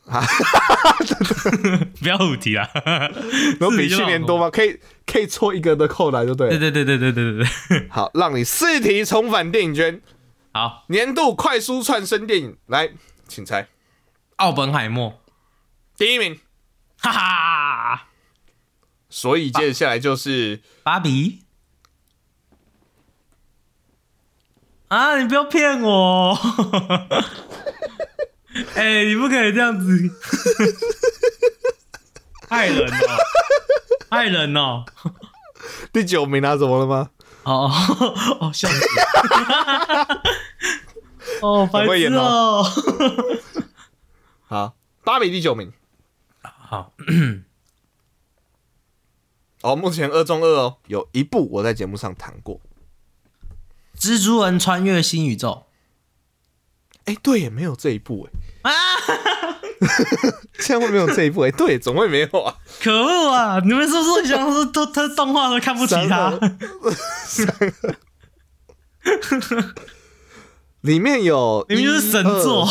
[2.01, 2.71] 不要五题啦。
[3.59, 4.49] 然后比去年多吗？
[4.49, 6.59] 可以可以错一个的扣来就对了。
[6.59, 7.89] 对对对对对对对对。
[7.91, 10.01] 好，让你四题重返电影圈，
[10.53, 12.91] 好，年度快速串升电影来，
[13.27, 13.69] 请猜
[14.37, 15.21] 奥本海默，
[15.97, 16.39] 第一名。
[16.99, 18.07] 哈哈，
[19.11, 21.41] 所以接下来就是芭比。
[24.89, 25.19] 啊！
[25.21, 26.39] 你不要骗我！
[28.75, 30.11] 哎、你不可以这样子，
[32.49, 33.17] 害人哦，
[34.11, 34.85] 害人哦！
[35.93, 37.11] 第九名啊，怎么了吗？
[37.45, 37.71] 哦
[38.41, 38.87] 哦，笑死！
[41.43, 42.65] 哦，白痴很会演哦！
[44.49, 45.73] 好，芭比第九名。
[46.43, 46.93] 好，
[49.63, 52.61] 哦，目前二中二哦，有一部我在节目上谈过。
[53.99, 55.67] 蜘蛛人穿越新宇宙
[57.07, 58.29] 哎、对也，没有这一部
[58.63, 58.77] 哎，啊！
[60.59, 62.57] 现在会没有这一部哎，对，总会没有啊。
[62.83, 63.61] 可恶啊！
[63.65, 66.39] 你们是不是想说都 他动画都看不起他？
[70.81, 72.69] 里面有明是神作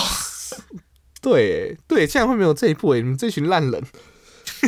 [1.22, 2.98] 对耶对，竟然会没有这一部哎！
[2.98, 3.84] 你们这群烂人，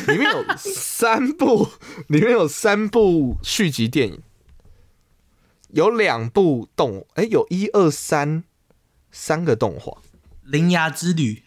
[0.08, 1.70] 里面有三部，
[2.08, 4.22] 里面有三部续集电影，
[5.70, 8.44] 有两部动，哎、有一二三
[9.20, 9.98] 三个动画，
[10.44, 11.42] 铃芽之旅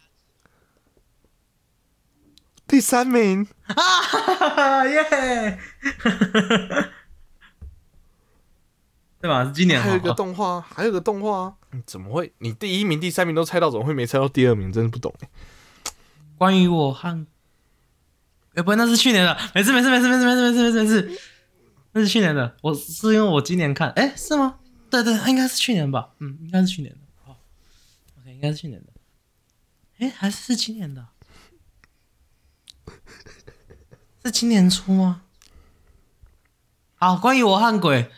[2.66, 5.56] 第三名啊耶！
[9.20, 9.44] 对吧？
[9.44, 12.32] 是今年还有一个动画，还有一个动画啊，你怎么会？
[12.38, 14.72] 你第一名、第三名都猜到，怎么会没猜到第二名？
[14.72, 15.28] 真是不懂哎。
[16.36, 17.24] 关于我和，
[18.54, 21.20] 哎、不，那是去年的，没事没事没事没事没事没事没事没事，
[21.92, 22.56] 那是去年的。
[22.62, 24.56] 我是因为我今年看，哎、是吗？
[24.90, 26.92] 对对，应该是去年吧，嗯，应该是去年
[28.40, 28.90] 应该是去年的。
[29.98, 31.06] 哎、还是是今年的？
[34.24, 35.20] 是今年初吗？
[36.94, 38.10] 好，关于我和鬼，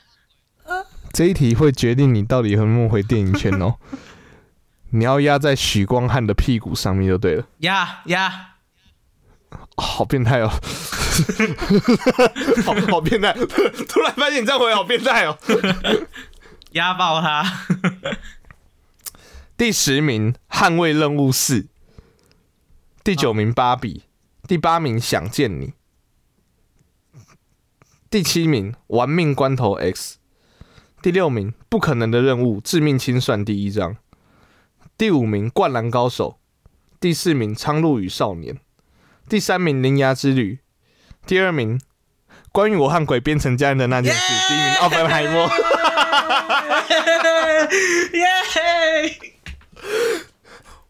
[1.12, 3.78] 这一题会决定你到底有没有回电影圈哦。
[4.94, 7.48] 你要压在许光汉的屁股上面就对了。
[7.58, 8.54] 压压，
[9.50, 10.48] 哦好变态哦！
[12.64, 13.32] 好好变态！
[13.88, 15.36] 突然发现你这样回好变态哦。
[16.72, 17.42] 压爆他！
[19.62, 21.60] 第十名《捍卫任务四》，
[23.04, 24.02] 第九名《芭比》，
[24.48, 25.66] 第八名《想见你》，
[28.10, 30.18] 第七名《玩命关头 X》，
[31.00, 33.96] 第六名《不可能的任务：致命清算》第一章，
[34.98, 36.40] 第五名《灌篮高手》，
[36.98, 38.56] 第四名《苍鹭与少年》，
[39.28, 40.54] 第三名《铃芽之旅》，
[41.24, 41.78] 第二名
[42.50, 45.48] 《关于我和鬼变成家人的那件事》第一名《奥本海默》。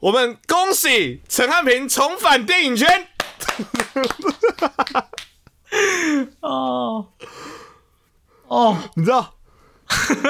[0.02, 3.06] 我们恭喜陈汉平重返电影圈。
[6.40, 7.06] 哦。
[8.48, 9.34] 哦，你知道，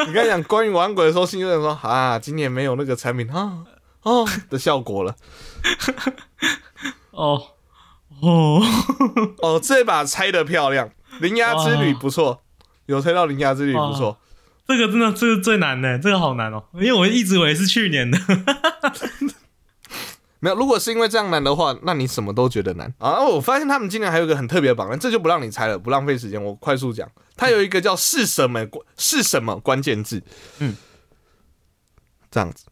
[0.06, 3.64] 你刚才讲关于玩鬼的时候，心就在说啊，今年没有那个产品啊
[4.02, 5.16] 哦的效果了。
[7.12, 7.42] 哦。
[8.20, 8.62] 哦，
[9.40, 12.42] 哦，这把猜的漂亮，铃芽之旅不错，
[12.84, 14.18] 有猜到铃芽之旅不错。
[14.68, 18.18] 这个真的这个最难的，这个好难哦，因为我一直以为是去年的。
[20.42, 23.24] 没有，如果是因为这样难的话，那你什么都觉得难啊。
[23.24, 27.08] 我发现他们今年还有一个很特别的榜单，这就不让你猜了，不浪费时间，我快速讲。
[27.36, 30.20] 它有一个叫是什么关是什么关键字，
[30.58, 30.76] 嗯，
[32.28, 32.64] 这样子。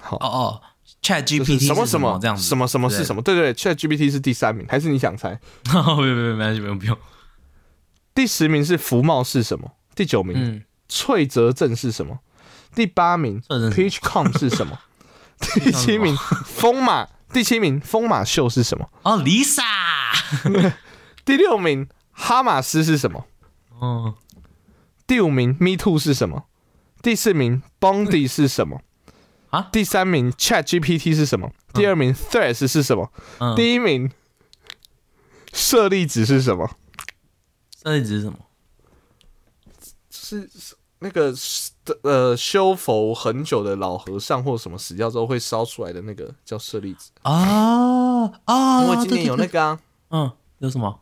[0.00, 0.60] 好，哦哦
[1.00, 3.22] ，Chat GPT 什么什么这样子，什么什么是什么？
[3.22, 5.30] 对对对，Chat GPT 是第三名，还是你想猜？
[5.72, 5.96] 么？
[5.96, 6.98] 不用不用不用不用不用。
[8.14, 9.70] 第十名是福茂是什么？
[9.94, 12.18] 第九名嗯，翠泽镇是什么？
[12.74, 14.76] 第八名 PeachCom 是什么？
[15.54, 18.88] 第七名风马，第七名风马秀是什么？
[19.02, 19.62] 哦，Lisa，
[21.24, 23.26] 第六名哈马斯是什么？
[23.78, 24.14] 哦，
[25.06, 26.44] 第五名 Me Too 是什么？
[27.02, 28.80] 第四名 Bondi 是什么？
[29.50, 31.52] 啊第三名 Chat GPT 是什么？
[31.74, 33.12] 第二名 Threads 是什么？
[33.38, 34.10] 嗯，第一名
[35.52, 36.70] 舍利子是什么？
[37.82, 38.38] 这一直是什么？
[40.10, 41.34] 是是那个
[42.02, 47.10] 呃修佛很久的老和尚或什么死掉之后会烧出来的那个叫舍利子。
[47.22, 51.00] 啊啊，因为今年有那个啊，嗯，有什么？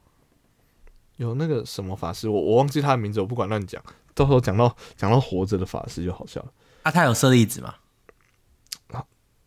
[1.16, 3.82] 有那个什么法师，我我忘记他的名字，我不管乱讲，
[4.14, 6.48] 到时候讲到讲到活着的法师就好笑了。
[6.82, 7.74] 啊，他有舍利子吗？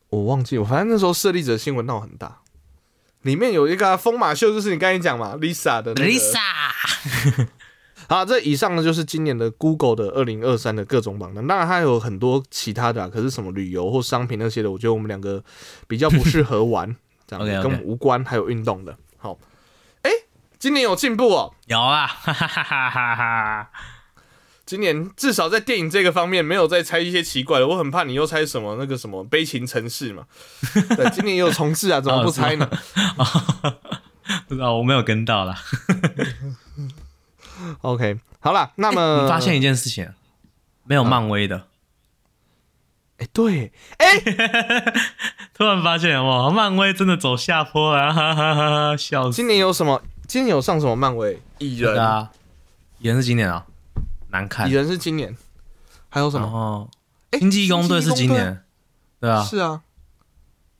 [0.09, 2.41] 我忘记，我反正那时候舍利子的新闻闹很大，
[3.23, 6.37] 里面有一个啊疯马秀，就是你刚才讲嘛，Lisa 的那个 Lisa，
[8.13, 15.43] 好，这以上呢就是今年的 Google 的二零二三的各种榜单，当然它有很多其他的、啊，可是什么旅游或商品那些的，我觉得我们两个
[15.87, 16.95] 比较不适合玩，
[17.25, 18.95] 这样跟我们无关，还有运动的。
[19.17, 19.39] 好，
[20.03, 20.11] 哎、
[20.59, 23.69] 今年有进步哦，有啊，哈哈哈哈哈哈。
[24.63, 30.23] 今年至少在电影这个方面没有再猜一些奇怪的，我很怕你又猜什么那个什么悲情城市嘛。
[30.95, 32.69] 对，今年也有重置啊，怎么不 猜呢？
[34.47, 35.57] 不知道，我没有跟到啦。
[37.81, 40.13] OK，好了，那么你发现一件事情啊，
[40.83, 41.67] 没有漫威的，
[43.17, 44.19] 哎、对，哎、
[45.53, 49.35] 突然发现哇，漫威真的走下坡了，哈哈哈哈，笑死！
[49.35, 50.01] 今年有什么？
[50.27, 51.41] 今年有上什么漫威？
[51.59, 52.31] 蚁人，啊，
[52.99, 53.65] 蚁人是今年啊，
[54.29, 54.73] 难看蚁。
[54.73, 55.35] 人是今年，
[56.09, 56.45] 还有什么？
[56.45, 56.89] 然后
[57.31, 58.63] 哎星际义工队是今年，
[59.19, 59.43] 对啊。
[59.43, 59.81] 是啊，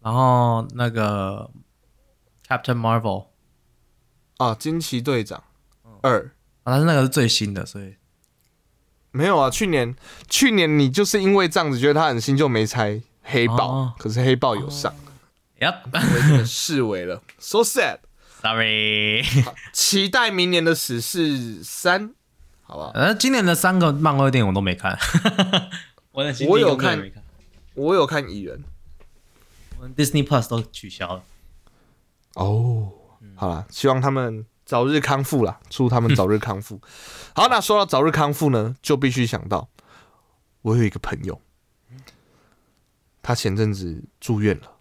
[0.02, 1.50] 然后那个
[2.48, 3.28] Captain Marvel
[4.38, 5.44] 啊，惊奇队长
[6.02, 6.32] 二
[6.64, 7.96] 啊，但是那个是最新的，所以
[9.12, 9.50] 没有啊。
[9.50, 9.96] 去年
[10.30, 14.94] 去年你就是因为这样子觉得他很新就没拆黑豹，哦可是黑豹有上
[15.60, 18.00] ，Yep，我真的视为了，so sad。
[18.42, 19.24] Sorry。
[19.72, 22.14] 期待明年的死侍三，
[22.64, 22.92] 好不好？
[22.94, 25.00] 呃，今年的三个漫威电影我都没看，
[26.12, 27.12] 我的我有看，
[27.76, 28.62] 我有看蚁人
[29.80, 31.24] 我 Disney Plus 都取消了。
[32.34, 32.92] 哦。
[33.36, 36.80] 好了，希望他们早日康复啦，祝他们 早日康复。
[37.36, 39.70] 好，那说到早日康复呢，就必须想到
[40.62, 41.42] 我有一个朋友，
[43.22, 44.72] 他前阵子住院了，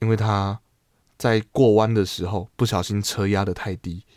[0.00, 0.60] 因为他
[1.16, 4.04] 在过弯的时候不小心车压的太低。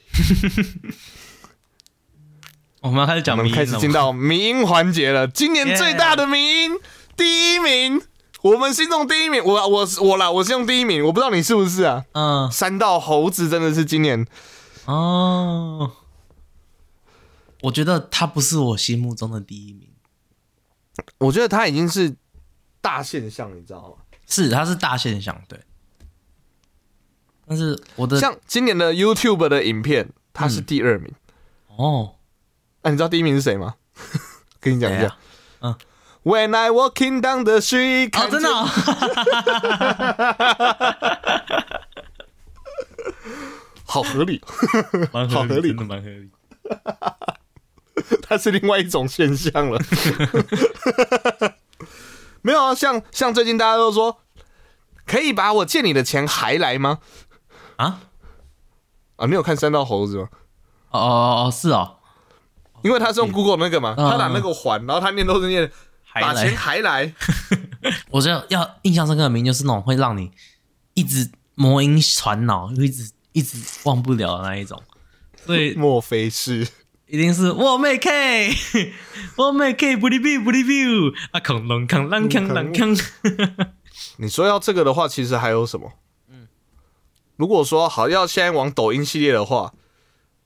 [2.82, 3.56] 我们要开始我们讲迷音了吗？
[3.56, 6.72] 开始进到迷音环节了，今年最大的迷音
[7.18, 8.02] 第一名，
[8.42, 12.06] 我们心中第一名，我我是我啦，我是用第一名，我不知道你是不是啊？
[12.14, 14.26] 嗯三道猴子真的是今年
[14.86, 15.92] 哦，
[17.62, 19.90] 我觉得他不是我心目中的第一名，
[21.18, 22.16] 我觉得他已经是
[22.80, 23.96] 大现象，你知道吗？
[24.28, 25.60] 是他是大现象，对。
[27.48, 31.12] 但是我的像今年的 YouTube 的影片，他是第二名。
[31.78, 32.16] 哦，
[32.82, 33.76] 那、你知道第一名是谁吗？
[34.60, 35.18] 跟你讲一下
[35.62, 35.78] 嗯啊。
[36.28, 38.68] 嗯，When I walking down the street，哦，真的、 哦，
[43.86, 44.42] 好合理，
[45.14, 46.30] 蛮好合理真的蛮合理。
[48.22, 49.80] 它是另外一种现象了。
[52.44, 54.20] 没有啊，像像最近大家都说，
[55.06, 57.00] 可以把我借你的钱还来吗？
[57.78, 58.02] 啊？
[59.16, 60.28] 啊，你有看三道猴子吗？
[60.92, 61.96] 哦哦哦，是哦，
[62.84, 65.70] 因为他是用 Google 那个嘛，嗯他打那个还，然后他念都是念
[66.22, 66.56] 还把钱来。
[66.56, 67.14] 还来。
[68.10, 70.32] 我觉得要印象深刻的名就是那种会让你
[70.94, 74.82] 一直魔音传脑，又一直一直忘不了的那一种。
[75.46, 76.68] 所以 莫非是？
[77.08, 78.54] 一定是我妹 K，
[79.38, 83.02] 我妹 K 不离 B 不离不啊，恐龙扛啷锵啷锵。
[84.20, 85.94] 你说要这个的话，其实还有什么？
[87.38, 89.74] 如果说好要现在往抖音系列的话，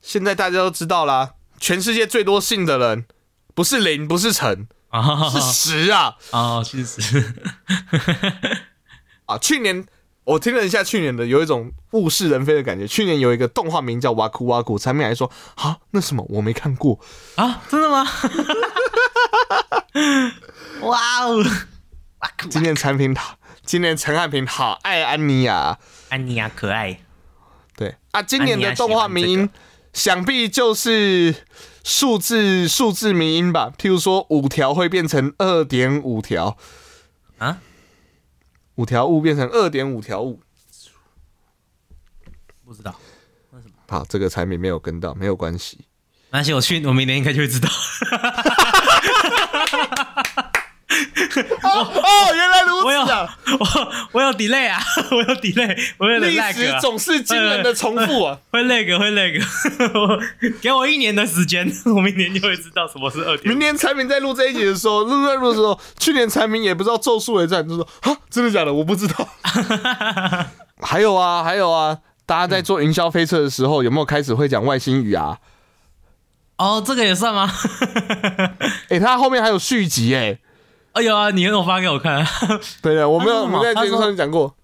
[0.01, 3.05] 现在大家都知道啦，全世界最多信的人
[3.55, 6.15] 不是林，不是陈，啊是十啊！
[6.31, 7.33] 啊，其实
[9.25, 9.85] 啊，去年
[10.23, 12.85] 我听了一下去年的，有一种物是人非的感觉。
[12.87, 16.99] 去年有一个动画名叫《哇酷哇酷》，产品还说啊，那什么我没看过。
[17.35, 18.05] 啊，真的吗？
[20.81, 21.43] 哇哦！
[22.49, 25.77] 今年产品好，今年陈汉平好爱安妮亚。
[26.09, 26.99] 安妮亚可爱，
[27.75, 29.49] 对啊，今年的动画迷音喜欢
[29.93, 31.33] 这，想必就是
[31.83, 33.71] 数字数字迷音吧。
[33.77, 36.57] 譬如说五条会变成二点五条
[37.37, 37.59] 啊，
[38.75, 40.39] 五条悟变成二点五条悟。
[42.63, 42.95] 不知道
[43.51, 43.73] 为什么。
[43.89, 45.79] 好，这个产品没有跟到，没有关系。
[46.29, 47.69] 那些我去，我明年应该就会知道。
[51.63, 53.37] 哦，原来如此啊！
[53.59, 54.79] 我我有 delay 啊，
[55.11, 58.37] 我有 delay，我有点历 lag 史啊，总是惊人的重复啊！
[58.51, 59.41] 会 lag 会 lag，
[59.93, 60.19] 我
[60.61, 63.59] 给我一年的时间，我明年就会知道什么是二点明。
[63.59, 68.73] 年产品在录这一集的时候，录在录的时候，去年产品也不知道《咒术回战》，就说啊，真的假的？
[68.73, 69.27] 我不知道。
[70.81, 75.37] 还有啊，还有啊，大家在做云霄飞车的时候，有没有开始会讲外星语啊？
[76.57, 77.51] 哦，这个也算吗？
[78.89, 80.39] 诶，它后面还有续集诶。
[80.93, 82.25] 哎呀啊，你有发给我看，
[82.81, 84.55] 对的，我没有，我在节目上面讲过。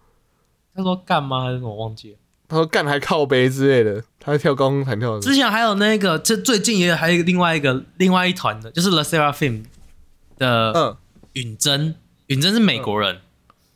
[0.75, 2.17] 他说干吗还是什么忘记了？
[2.49, 5.19] 他说干还靠背之类的，他在跳高空弹跳的。
[5.19, 9.65] 之前还有那个，这最近也有还有一个另外一个另外一团的，就是 The Seraphim
[10.37, 10.97] 的嗯，
[11.33, 11.95] 允珍，
[12.27, 13.21] 允真是美国人，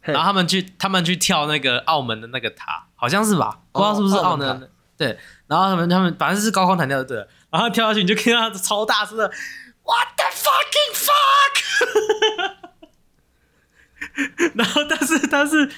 [0.02, 3.60] 嘿然后他们去他们去跳那个澳门的那个塔，好像是吧？
[3.72, 5.18] 不知道是不是澳澳门对。
[5.48, 7.28] 然后他们他们反正是高空弹跳的，对了。
[7.50, 9.30] 然后跳下去你就看到他超大声的
[9.84, 11.54] What the fucking fuck！
[14.56, 15.70] 然后但是他是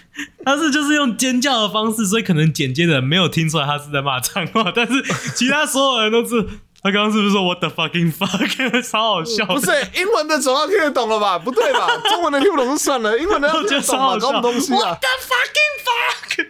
[0.45, 5.01] 他是就是用尖叫的方式，所以可能剪接的人没有听出来他是在骂脏话，但是
[5.35, 6.41] 其他所有人都是
[6.83, 11.39] 他刚刚是不是说 what the fucking fuck， 超好笑，不是英文的总要听得懂了吧？
[11.39, 11.87] 不对吧？
[12.09, 13.97] 中文的听不懂就算了，英文的要听得懂吧？
[13.97, 16.47] 超好笑搞什么东西啊 What the fucking fuck！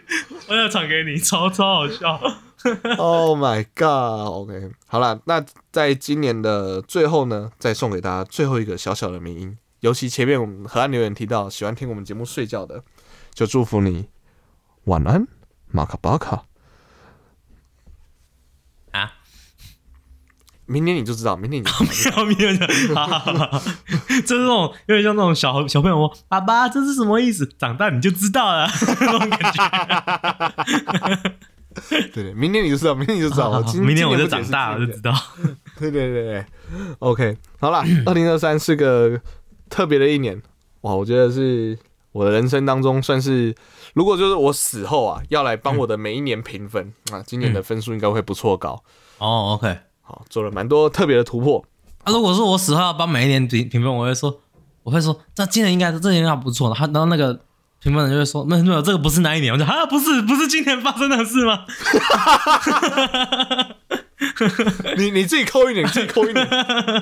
[0.47, 2.19] 我要唱给你，超超好笑。
[2.97, 12.83] Oh my god！OK，、好了，那在今年的最后呢，再送给大家最后一个小小的名音，尤其前面我们河岸留言提到喜欢听我们节目睡觉的，
[13.33, 14.07] 就祝福你
[14.85, 15.27] 晚安，
[15.71, 16.45] 马卡巴卡。
[18.91, 19.13] 啊，
[20.65, 23.61] 明年你就知道，明年你就知道没有没有，没有好好好好，
[24.25, 28.67] 这是那种有点像那种小小朋友说：“爸爸，这是什么意思？”长大你就知道了，
[29.01, 31.35] 那种感觉。
[31.89, 33.49] 对 对，明年你就知道，明年你就知道。
[33.49, 35.13] 我今明年我就长大了，就知道。
[35.79, 36.45] 对对对对
[36.99, 39.19] ，OK，好啦， 二零二三是个
[39.69, 40.41] 特别的一年，
[40.81, 41.77] 哇，我觉得是
[42.11, 43.53] 我的人生当中算是，
[43.93, 48.83] 如果就是我死后啊，要来帮我的每一年评分、 啊，今年的分数应该会不错高。
[49.17, 49.77] 哦，OK。
[50.01, 51.63] 好，做了蛮多特别的突破。
[52.03, 54.37] 啊，如果说我死后要帮每一年评评分，我会说，
[54.83, 56.67] 我会说，那今年应该这年应该不错。
[56.69, 57.39] 然后然后那个
[57.83, 59.53] 评论人就会说，那没有这个不是那一年？
[59.53, 61.65] 我就啊，不是不是今年发生的事吗？
[64.97, 66.47] 你你自己扣一点，你自己扣一点，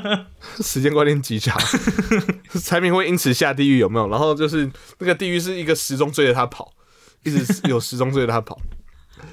[0.59, 1.55] 时间观念极差，
[2.63, 4.09] 产品会因此下地狱有没有？
[4.09, 6.73] 然后就是那个地狱是一个时钟追着他跑，
[7.23, 8.59] 一直有时钟追着他跑。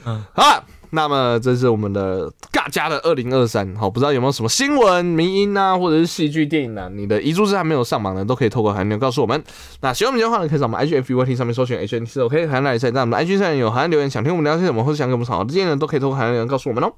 [0.05, 9.43] 嗯，好了，那么这是我们的尬家的二零二三，好，不知道有没有什么新闻、民音啊，或者是戏剧、电影啊，你的遗珠是还没有上榜的，都可以透过韩流告诉我们。
[9.81, 16.93] 那喜欢我们的话呢，可以在我们 IG F U Y T 上面搜寻 H N T O K 韩来赛，在我们的 IG 上有韩留言，想听我们聊些什么，或者想给我们好的建议呢，都可以透过韩留言告诉我们哦。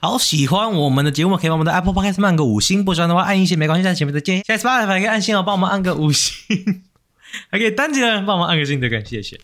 [0.00, 4.42] 好，喜欢我们的节目，可以帮我们的 Apple Podcast 按个五星；不喜欢的话，按一星没关系，在前面的键。
[4.44, 6.82] 现在 Spotify 可以按星哦，帮我们按个五星，
[7.50, 9.38] 还可以单击的人帮我们按个星的感谢谢。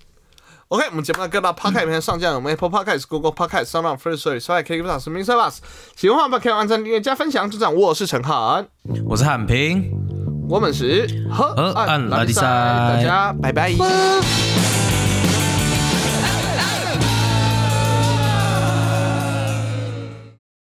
[0.68, 5.56] OK，我们节目的各大 Podcast 平台上架，我们 Apple Podcast、Google Podcast、Sound First Story、Spotify、KKBox、s m i n g Bus。
[5.96, 7.50] 喜欢的话可以按赞、订阅、加分享。
[7.50, 8.66] 就这样，我是陈汉，
[9.06, 9.90] 我是汉平。
[10.46, 13.72] 我们是河河岸拉力赛大家拜拜。